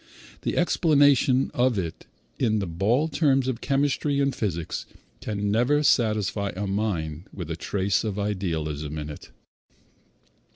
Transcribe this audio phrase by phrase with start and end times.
[0.41, 2.07] The explanation of it
[2.39, 4.87] in the bald terms of chemistry and physics
[5.19, 9.29] can never satisfy a mind with a trace of idealism in it.